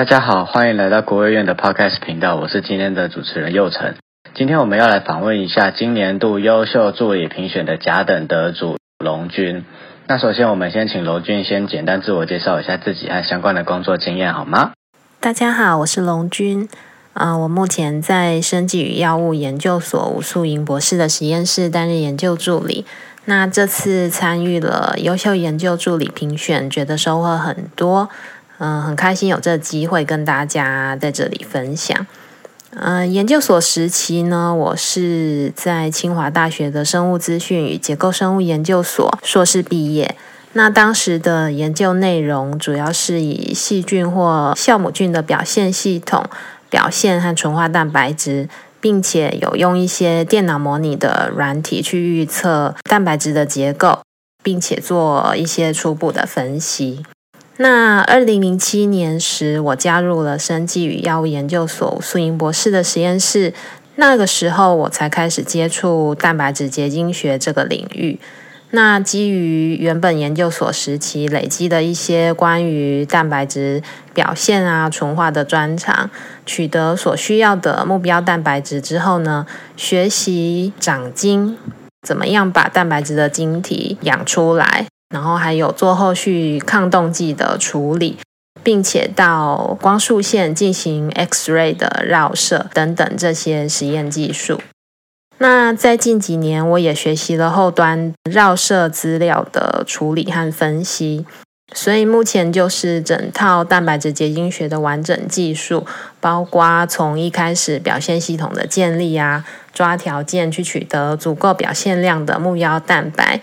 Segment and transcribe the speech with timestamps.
[0.00, 3.96] 大家好，欢迎来到国务院的 Podcast 频道，我是今天的主持人佑成。
[4.34, 9.62] 今天我们要来访问一下今年度优秀助理评选的甲等得主龙军。
[10.06, 14.72] 那首先，我们先请龙军先简单自我介绍一下自己和相关的工作经验，好吗？
[15.20, 16.66] 大家好，我是龙军。
[17.12, 22.86] 啊、我目前在生技与药物研究所吴素莹博士的实验室担任研究助理。
[23.26, 28.08] 那这次参与了优秀研究助理评选，觉得收获很多。
[28.60, 32.06] 嗯、很开心有这个机会跟大家在这里分享。
[32.72, 40.14] 嗯、研究所时期呢，我是在清华大学的生物资讯与结构生物研究所硕士毕业。
[40.52, 46.24] 那当时的研究内容主要是以细菌或酵母菌的表现系统、
[46.68, 48.48] 表现和纯化蛋白质，
[48.80, 54.00] 并且有用一些电脑模拟的软体去预测蛋白质的结构，
[54.42, 57.04] 并且做一些初步的分析。
[57.62, 63.52] 那二零零七年时，我加入了生技与药物研究所苏莹博士的实验室。
[63.96, 68.18] 那个时候，我才开始接触蛋白质结晶学这个领域。
[68.70, 73.82] 那基于原本研究所时期累积的一些关于蛋白质
[74.14, 76.08] 表现啊、纯化的专长，
[76.46, 81.58] 取得所需要的目标蛋白质之后呢，学习长晶，
[82.00, 84.86] 怎么样把蛋白质的晶体养出来。
[85.10, 88.18] 然后还有做后续抗冻剂的处理，
[88.62, 94.60] 并且到光束线进行 X-ray 的绕射等等这些实验技术。
[95.38, 101.26] 那在近几年，我也学习了后端绕射资料的处理和分析。
[101.72, 105.86] 所以目前就是整套蛋白质结晶学的完整技术，
[106.20, 113.40] 包括从一开始表现系统的建立啊，抓条件去取得足够表现量的目标蛋白。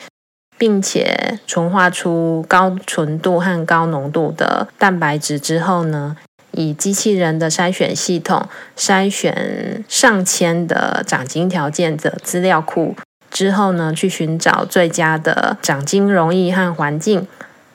[0.58, 6.18] 并且纯化出高纯度和高浓度的蛋白质之后呢，
[6.52, 12.96] 以机器人的筛选系统筛选上千的长晶条件的资料库
[13.30, 17.28] 之后呢，去寻找最佳的长晶容易和环境，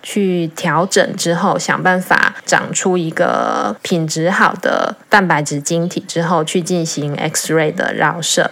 [0.03, 8.51] 去调整之后，想办法长出一个品质好的蛋白质晶体之后，去进行 X-ray 的绕射。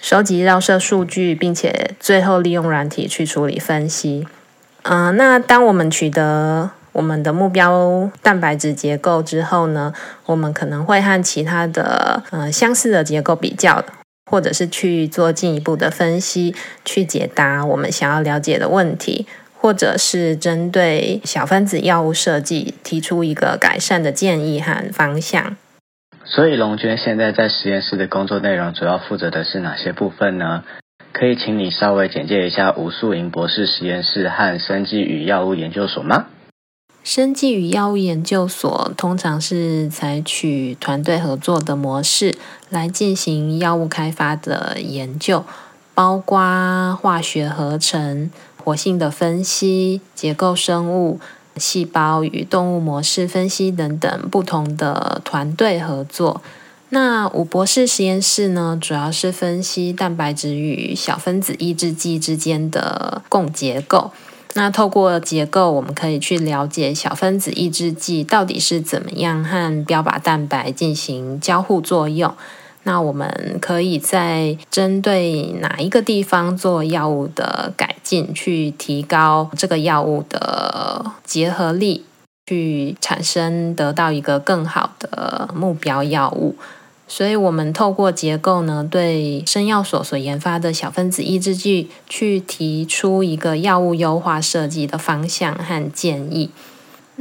[0.00, 4.26] 收集绕射数据，并且最后利用软体去处理分析。
[4.82, 9.92] 嗯、呃，那当我们取得我们的目标蛋白质结构之后呢，
[10.24, 13.84] 我们可能会和其他的呃相似的结构比较，
[14.30, 19.26] 或者是去做进一步的分析，去解答我们想要了解的问题，
[19.60, 25.54] 或者是针对小分子药物设计提出一个改善的建议和方向。
[26.30, 30.62] 所以龙娟现在在实验室的工作内容主要负责的是哪些部分呢？
[31.12, 36.26] 可以请你稍微简介一下吴素莹博士实验室和生技与药物研究所吗？
[37.02, 42.36] 生技与药物研究所通常是采取团队合作的模式
[42.68, 45.44] 来进行药物开发的研究，
[45.94, 48.30] 包括化学合成、
[48.62, 51.18] 活性的分析、结构生物。
[51.60, 56.42] 细胞与动物模式分析等等不同的团队合作。
[56.88, 64.10] 那吴博士实验室呢，主要是分析蛋白质与小分子抑制剂之间的共结构。
[64.54, 72.34] 那透过结构，我们可以去了解小分子抑制剂到底是怎么样和标靶蛋白进行交互作用。
[72.84, 82.04] 那我们可以在针对哪一个地方做药物的改进，去提高这个药物的结合力，
[82.46, 86.56] 去产生得到一个更好的目标药物。
[87.06, 96.50] 所以，我们透过结构呢，对生药所所研发的小分子抑制剂，去提出一个药物优化设计的方向和建议。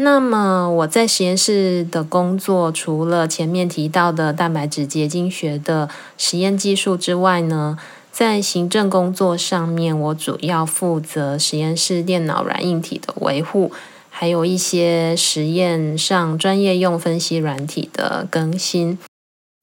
[0.01, 7.77] 那么我在实验室的工作，除了前面提到的蛋白质结晶学的实验技术之外呢，
[8.09, 13.73] 在行政工作上面，我主要负责实验室电脑软硬体的维护，
[14.09, 18.97] 还有一些实验上专业用分析软体的更新，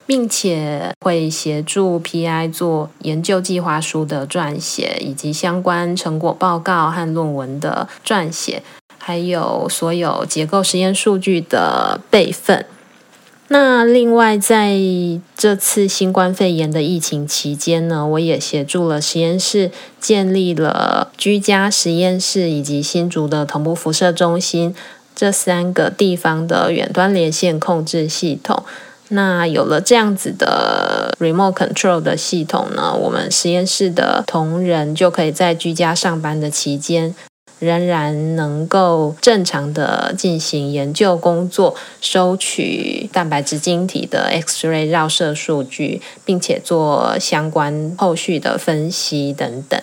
[0.05, 8.61] 并且会协助 PI 做研究计划书的撰写，以及相关成果报告和论文的撰写。
[9.07, 12.65] 还有所有结构实验数据的备份。
[13.47, 14.77] 那另外，在
[15.37, 19.71] 这次新冠肺炎的疫情期间呢，我也协助了实验室
[20.01, 24.75] 建立了居家实验室以及新竹的同步辐射中心
[25.15, 28.65] 这三个地方的远端连线控制系统。
[29.07, 37.15] 那有了这样子的 remote control 的系统呢，我们实验室的同仁就可以在居家上班的期间。
[37.59, 49.79] 仍然能够正常的进行研究工作，收取蛋白质晶体的 X-ray 绕射数据，并且做相关后续的分析等等。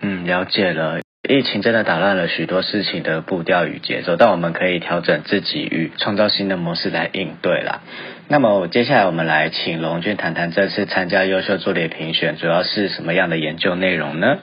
[0.00, 1.00] 嗯，了解了。
[1.28, 7.82] 疫情真的打乱了许多事情的步调与节奏，但我们可以调整自己与创造新的模式来应对啦。
[8.26, 14.38] 那么接下来我们来请龙俊谈谈这次参加优秀助理评选主要是什么样的研究内容呢？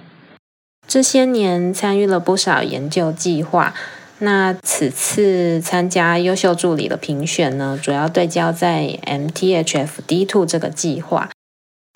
[0.89, 3.75] 这些年参与了不少研究计划，
[4.17, 11.29] 那此次参加优秀助理的评选呢，主要对焦在 MTHFR-D2 这个计划。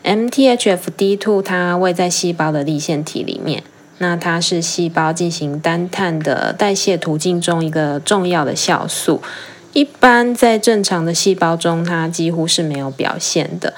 [0.03, 3.63] MTHFR-D2 它位在细胞的粒线体里面。
[3.97, 9.23] 那它是细胞进行单碳的代谢途径中一个重要的酵素，
[9.71, 13.73] 一般在正常的细胞中，它几乎是没有表现的，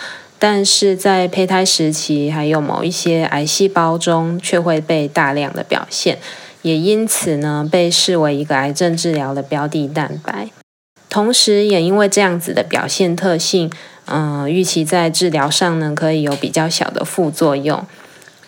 [0.48, 6.20] 但是在胚胎时期，还有某一些癌细胞中，却会被大量的表现，
[6.62, 10.50] 也因此呢，被视为一个癌症治疗的标的蛋白。
[11.10, 13.72] 同时，也因为这样子的表现特性，
[14.06, 17.84] 嗯、预期在治疗上呢，可以有比较小的副作用。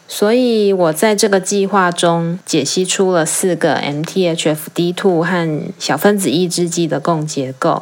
[0.07, 7.81] 所以我在这个计划中解析出了四个 MTHFD2 和小分子抑制剂的共结构，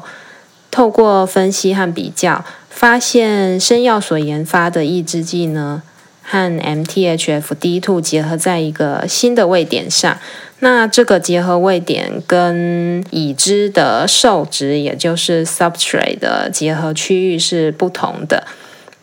[0.72, 2.46] 透过分析和比较，
[2.76, 5.82] 发现生药所研发的抑制剂呢，
[6.22, 10.18] 和 MTHFR-D2 结合在一个新的位点上。
[10.60, 18.46] 那这个结合位点跟已知的受质，也就是 substrate 的结合区域是不同的。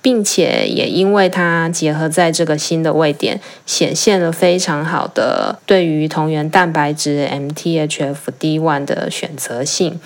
[0.03, 9.99] 并且也因为它结合在这个新的位点，显现了非常好的对于同源蛋白质 MTHFR-D1 的选择性。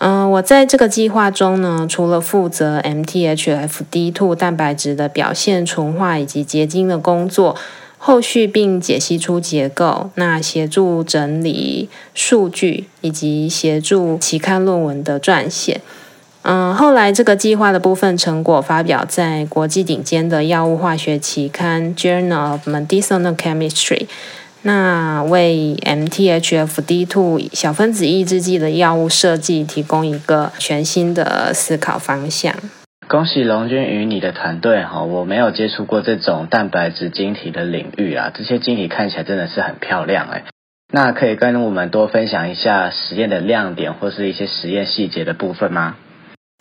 [0.00, 7.54] 嗯、我在这个计划中呢，除了负责 MTHF D2 蛋白质的表现、纯化以及结晶的工作，
[7.98, 15.82] 后续并解析出结构，那协助整理数据以及协助期刊论文的撰写。
[16.42, 23.98] 嗯，后来这个计划的部分成果发表在国际顶尖的药物化学期刊《Journal of Medicinal Chemistry》，
[24.62, 32.54] 那为 MTHFR-D2 小分子抑制剂的药物设计提供一个全新的思考方向。
[33.08, 35.02] 恭喜龙君与你的团队哈！
[35.02, 40.44] 我没有接触过这种蛋白质晶体的领域啊，这些晶体看起来真的是很漂亮哎。
[40.92, 45.96] 那可以跟我们多分享一下实验的亮点或是一些实验细节的部分吗？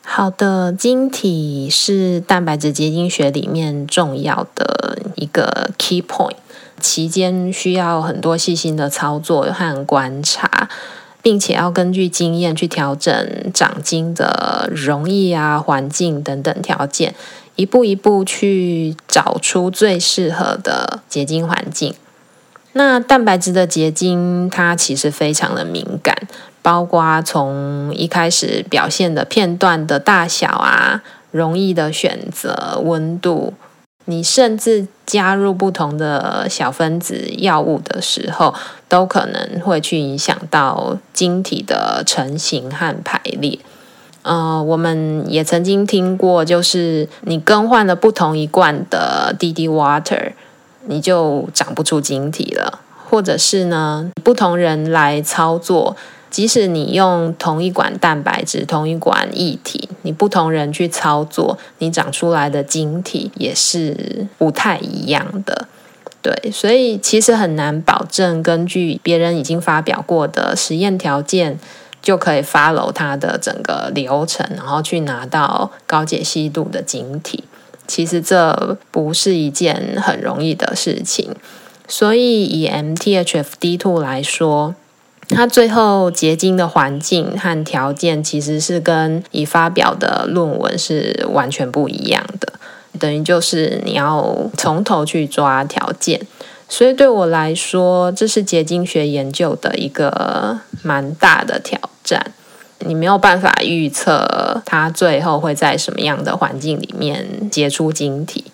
[0.03, 6.35] 好的，晶体是蛋白质结晶学里面重要的一个 key point，
[6.79, 10.67] 期间需要很多细心的操作和观察，
[11.21, 17.13] 并且要根据经验去调整长晶的容易啊、环境等等条件，
[17.55, 21.93] 一步一步去找出最适合的结晶环境。
[22.73, 26.27] 那蛋白质的结晶，它其实非常的敏感。
[26.61, 31.01] 包括从一开始表现的片段的大小啊，
[31.31, 33.53] 容易的选择温度，
[34.05, 38.53] 你甚至加入不同的小分子药物的时候，
[38.87, 43.59] 都可能会去影响到晶体的成型和排列。
[44.21, 50.33] 呃，我们也曾经听过，就是你更换了不同一罐的滴滴 water，
[50.87, 52.79] 你就长不出晶体了，
[53.09, 55.95] 或者是呢，不同人来操作。
[56.29, 65.67] 即使你用同一管蛋白质、同一管液体，你不同人去操作，你长出来的晶体也是不太一样的。
[66.21, 71.57] 对，所以其实很难保证根据别人已经发表过的实验条件，
[72.01, 77.45] 就可以 follow 它的整个流程，然后去拿到高解析度的晶体。
[77.87, 81.33] 其实这不是一件很容易的事情。
[81.87, 84.75] 所以以 MTHFR-D2 来说，
[85.29, 92.53] 它最后结晶的环境和条件其实是跟已发表的论文是完全不一样的，
[92.99, 96.19] 等于就是你要从头去抓条件。
[96.67, 102.33] 所以对我来说，这是结晶学研究的一个蛮大的挑战。
[102.79, 108.45] 你没有办法预测它最后会在什么样的环境里面结出晶体。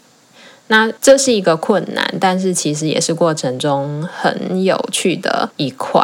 [0.67, 6.03] 那这是一个困难，但是其实也是过程中很有趣的一块。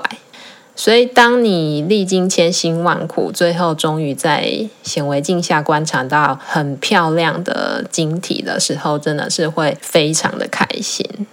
[0.74, 11.28] 所以，当你历经千辛万苦，最后终于在显微镜下观察到很漂亮的晶体的时候，真的是会非常的开心。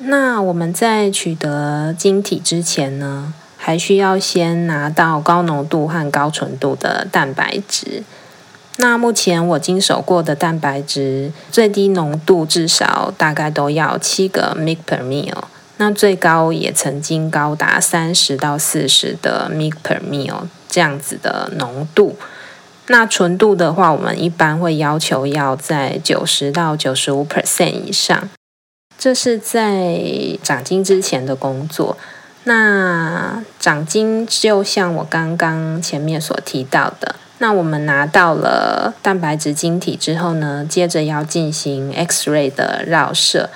[0.00, 8.02] 那我们在取得晶体之前呢，还需要先拿到高浓度和高纯度的蛋白质。
[8.76, 15.34] 那目前我经手过的蛋白质最低浓度至少大概都要七个 mg per ml。
[15.80, 22.16] 那最高也曾经高达三十到四十的 mg per ml 这样子的浓度。
[22.88, 28.28] 那纯度的话，我们一般会要求要在九十到九十五 percent 以上。
[28.98, 30.02] 这是在
[30.42, 31.96] 长精之前的工作。
[32.44, 43.48] 那长精就像我刚刚前面所提到的，那我们拿到了蛋白质晶体之后呢，接着要进行 X-ray 的绕射。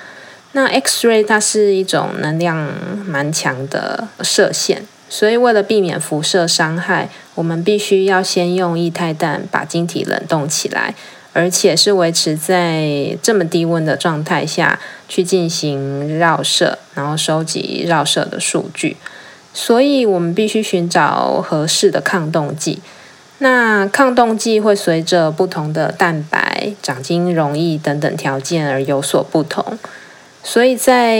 [0.55, 2.65] 那 X-ray 它是一种能量
[3.05, 10.95] 蛮强的射线，所以为了避免辐射伤害，我们必须要先用液态氮把晶体冷冻起来。
[11.33, 18.95] 而且是维持在这么低温的状态下去进行绕射，然后收集绕射的数据。
[19.53, 22.79] 所以我们必须寻找合适的抗冻剂。
[23.39, 29.77] 那抗冻剂会随着不同的蛋白、长晶容易等等条件而有所不同。
[30.47, 31.17] 所以在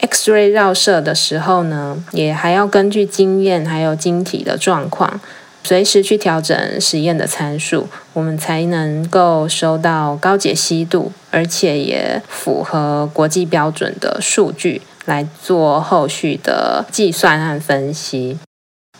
[0.00, 5.20] X-ray 绕射的时候呢，也还要根据经验还有晶体的状况。
[5.62, 18.38] 随时去调整实验的参数，我们才能够收到高解析度，而且也符合国际标准的数据来做后续的计算和分析。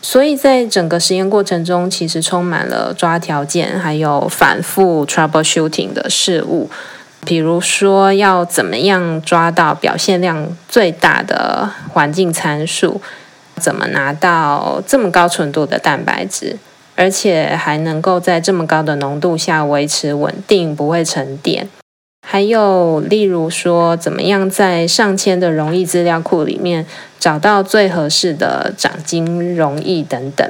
[0.03, 6.69] 所以在整个实验过程中，其实充满了抓条件，还有反复 troubleshooting 的事物。
[7.25, 13.01] 比如说，要怎么样抓到表现量最大的环境参数？
[13.61, 16.59] 怎么拿到这么高纯度的蛋白质，
[16.97, 21.69] 而且还能够在这么高的浓度下维持稳定，不会沉淀？
[22.27, 26.87] 还有，例如说，怎么样在上千的溶液资料库里面
[27.21, 30.49] 找到最合适的长精溶液等等？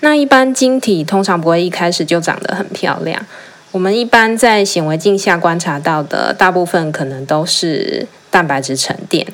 [0.00, 3.24] 那一般晶体通常不会一开始就长得很漂亮。
[3.72, 9.26] 我们一般在显微镜下观察到的，大部分可能都是蛋白质沉淀。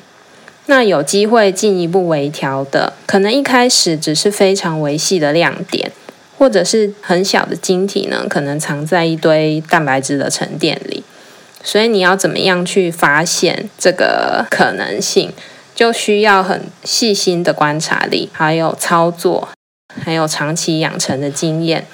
[0.67, 5.91] 那有机会进一步微调的，可能一开始只是非常微细的亮点，
[6.37, 11.03] 或者是很小的晶体呢，可能藏在一堆蛋白质的沉淀里。
[11.61, 15.33] 所以你要怎么样去发现这个可能性，
[15.75, 19.49] 就需要很细心的观察力，还有操作，
[20.01, 21.85] 还有长期养成的经验，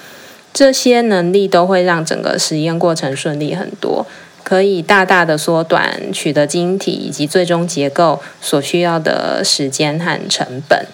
[0.56, 4.06] 这些能力都会让整个实验过程顺利很多。
[4.42, 10.86] 可以大大的缩短取得晶体以及最终结构所需要的时间和成本。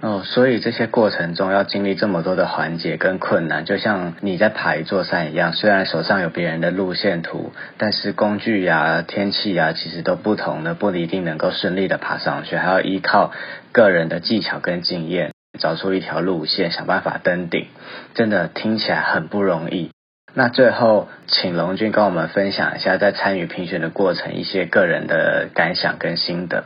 [0.00, 5.52] 哦，所以这些过程中要经历这么多的环节跟困难，就像你在爬一座山一样。
[5.52, 13.32] 虽然手上有别人的路线图，但是工具呀、天气呀，其实都不同的，不一定能够顺利的爬上去，还要依靠
[13.72, 17.66] 个人的技巧跟经验，找出一条路线，想办法登顶。
[18.14, 19.90] 真的听起来很不容易。
[20.34, 26.64] 那最后，请龙君跟我们分享一下在参与评选的过程一些个人的感想跟心得。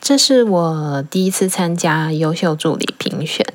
[0.00, 3.46] 这是我第一次参加优秀助理评选，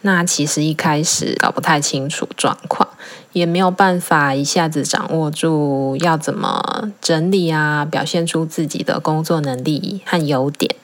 [0.00, 2.88] 那其实一开始搞不太清楚状况，
[3.32, 10.74] 也没有办法一下子掌握住要怎么整理啊，表现出自己的工作能力和优点。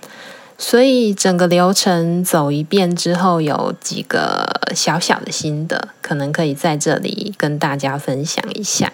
[0.67, 8.91] 所以整个流程走一遍之后，有几个小小的心得，可能可以在这里跟大家分享一下。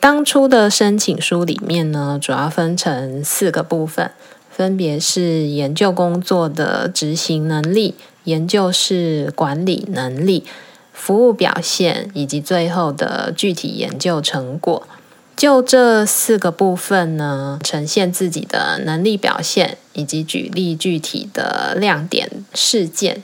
[0.00, 4.10] 当初的申请书里面呢，主要分成四个部分，
[4.50, 7.94] 分别是研究工作的执行能力、
[8.24, 10.44] 研究室管理能力、
[10.92, 14.88] 服务表现，以及最后的具体研究成果。
[15.36, 23.22] 就这四个部分呢，呈现自己的能力表现，以及举例具体的亮点事件，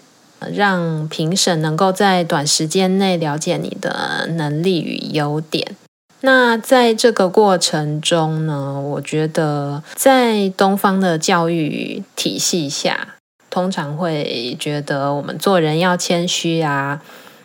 [0.53, 5.75] 让评审能够在短时间内了解你的能力与优点。
[6.21, 13.15] 那在这个过程中呢，我觉得在东方的教育体系下，
[13.49, 17.03] 通常会觉得我们做人要谦虚啊。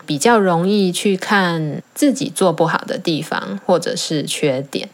[0.08, 4.90] 比较容易去看自己做不好的地方，或者是缺点。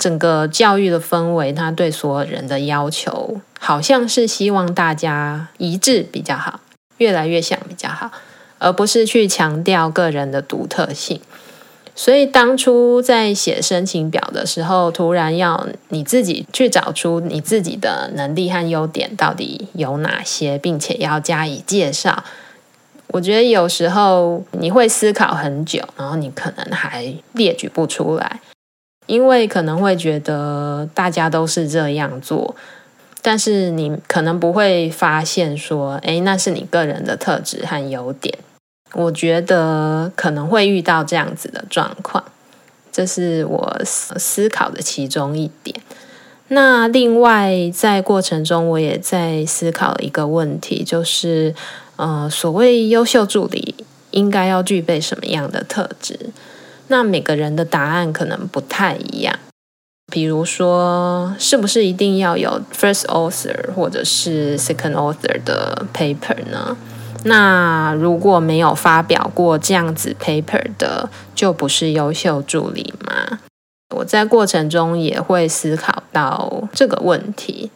[0.00, 6.60] 整个教育的氛围，它对所有人的要求，好像是希望大家一致比较好，
[6.98, 8.10] 越来越像比较好，
[8.58, 11.20] 而不是去强调个人的独特性。
[11.94, 22.22] 所以当初在写申请表的时候，突然要你自己去找出你自己的能力和优点到底有哪些，并且要加以介绍。
[23.08, 28.40] 我觉得有时候你会思考很久，然后你可能还列举不出来，
[29.06, 32.54] 因为可能会觉得大家都是这样做，
[33.22, 38.36] 但是你可能不会发现说，诶，那是你个人的特质和优点。
[38.92, 42.24] 我觉得可能会遇到这样子的状况，
[42.90, 45.78] 这是我思考的其中一点。
[46.48, 51.52] 那另外在过程中，我也在思考一个问题，就是
[51.96, 53.74] 呃，所谓优秀助理
[54.10, 56.30] 应该要具备什么样的特质？
[56.88, 59.38] 那每个人的答案可能不太一样。
[60.12, 66.76] 比如说，是不是一定要有 first author 或者是 second author 的 paper 呢？
[67.24, 73.40] 那如果没有发表过这样子 paper 的，就不是优秀助理吗？
[73.96, 77.72] 我在过程中也会思考到这个问题。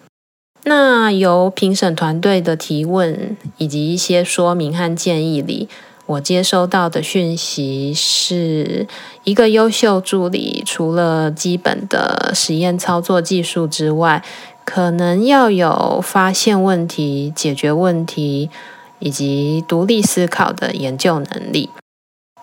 [0.64, 5.68] 那由评审团队的提问以及一些说明和建议里，
[6.06, 8.86] 我接收到的讯息是
[9.24, 14.22] 一个优秀助理，除了基本的实验操作技术之外，
[14.64, 18.50] 可能要有发现问题、解决问题
[18.98, 21.70] 以及独立思考的研究能力，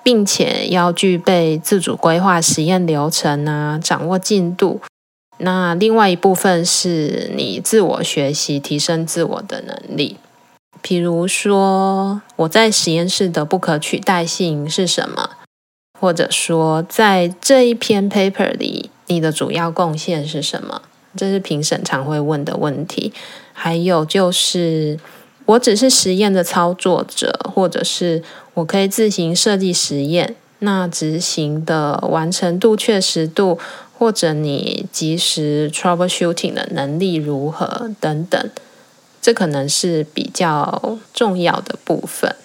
[0.02, 4.82] 并且要具备自主规划实验流程啊，掌握进度。
[5.40, 10.18] 那另外一部分是你自我学习、提升自我的能力。
[10.82, 15.32] 比如说，我在实验室的不可取代性是什么？
[16.00, 20.84] 或者说，在这一篇 paper 里，你的主要贡献是什么？
[21.16, 23.12] 这是评审常会问的问题。
[23.52, 25.00] 还有就是，
[25.46, 28.22] 我只是实验的操作者，或者是
[28.54, 33.58] 我可以自行设计实验，那执行的完成度、确实度，
[33.98, 38.50] 或者你及时 troubleshooting 的能力如何等等。
[39.20, 42.36] 这可能是比较重要的部分。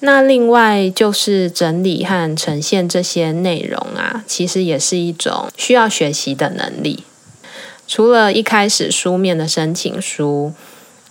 [0.00, 7.04] 那另外就是整理和呈现这些内容啊，其实也是一种需要学习的能力。
[7.86, 10.52] 除了一开始书面的申请书，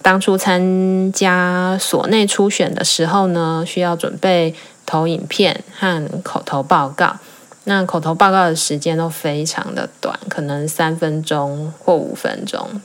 [0.01, 4.53] 当初参加所内初选的时候呢，需要准备
[4.85, 7.17] 投影片和口头报告。
[7.65, 12.81] 那口头报告的时间都非常的短，可能三分钟或五分钟。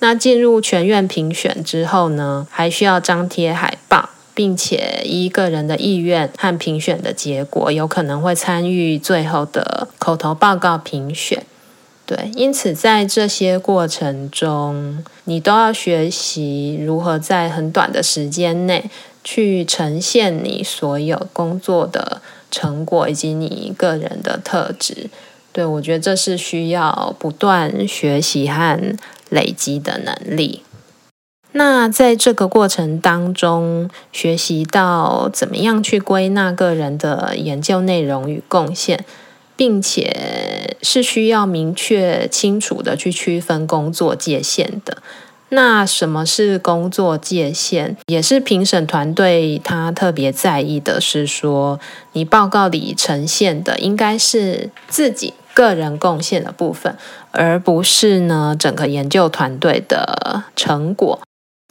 [0.00, 11.46] 那进入全院评选之后呢，还需要张贴海报，并且依个人的意愿和评选的结果，有可能会参与最后的口头报告评选。
[12.04, 18.90] 对，因此在这些过程中，你都要学习如何在很短的时间内
[19.22, 22.11] 去呈现你所有工作的
[22.52, 25.10] 成果以及你个人的特质。
[25.52, 28.96] 对，我觉得这是需要不断学习和
[29.28, 30.62] 累积的能力。
[31.52, 39.04] 那在这个过程当中，学习到怎么样去归纳个人的研究内容与贡献，
[39.54, 45.02] 并且是需要明确清楚的去区分工作界限的。
[45.54, 47.96] 那什么是工作界限？
[48.06, 51.78] 也是评审团队他特别在意的，是说
[52.14, 55.34] 你报告里呈现的应该是自己。
[55.54, 56.96] 个人贡献的部分，
[57.30, 61.20] 而不是呢整个研究团队的成果。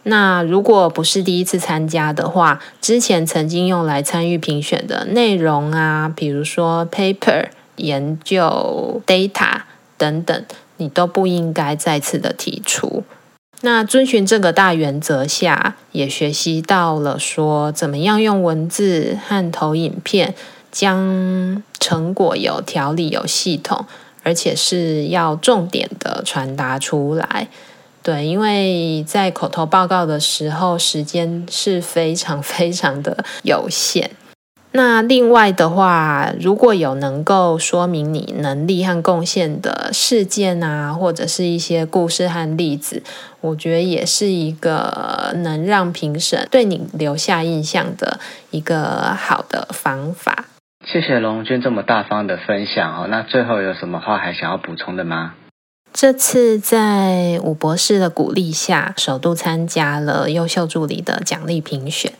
[0.04, 9.62] 那如果不是第一次参加的话，之前曾经用来参与评选的内容啊，比如说 paper、研究 data
[9.98, 10.46] 等等，
[10.78, 13.04] 你都不应该再次的提出。
[13.62, 20.36] 那遵循这个大原则下，也学习到了说怎么样用文字和投影片。
[20.72, 23.86] 将成果有条理、有系统，
[24.24, 27.50] 而且是要重点的传达出来。
[28.02, 34.12] 对，因为在口头报告的时候，时间是非常非常的有限。
[34.74, 43.04] 那另外的话，如果有能够说明你能力和贡献的事件啊，或者是一些故事和例子，
[43.42, 48.20] 我觉得也是一个能让评审对你留下印象的
[48.52, 50.46] 一个好的方法。
[50.86, 53.08] 谢谢龙君这么大方的分享哦。
[53.10, 55.34] 那最后有什么话还想要补充的吗？
[55.94, 62.14] 这次在伍博士的鼓励下，首度参加了优秀助理的奖励评选。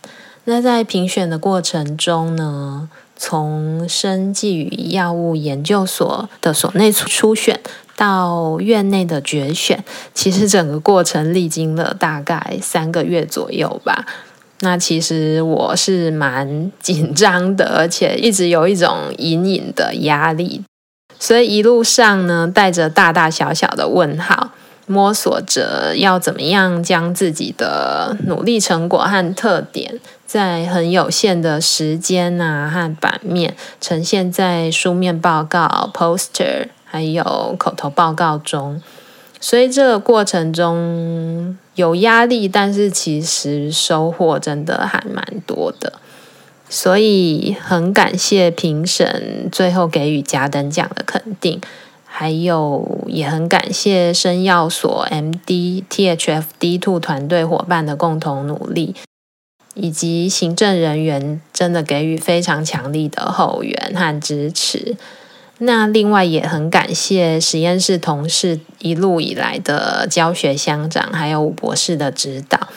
[0.46, 7.60] 那在评选的过程中呢，从生技与药物研究所的所内初选
[7.96, 9.84] 到院内的决选，
[10.16, 14.06] 其实整个过程历经了大概三个月左右吧。
[14.62, 20.64] 那其实我是蛮紧张的，而且一直有一种隐隐的压力，
[21.20, 24.52] 所以一路上呢，带着大大小小的问号，
[24.86, 30.00] 摸索着要怎么样将自己的努力成果和特点，
[30.32, 38.82] 在很有限的时间啊和版面呈现在书面报告、poster 还有口头报告中。
[39.42, 45.92] 所以这个过程中有压力，但是其实收获真的还蛮多的。
[46.70, 51.60] 所以很感谢评审最后给予甲等奖的肯定，
[52.06, 58.96] 还有也很感谢生药所 MD THFD Two 团队伙伴的共同努力，
[59.82, 64.96] 以及行政人员真的给予非常强力的后援和支持。
[65.58, 72.70] 那另外也很感谢实验室同事一路以来的教学相长，还有吴博士的指导。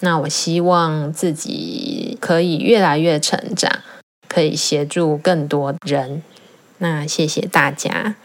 [0.00, 3.80] 那我希望自己可以越来越成长，
[4.28, 6.22] 可以协助更多人。
[6.78, 8.16] 那谢谢大家。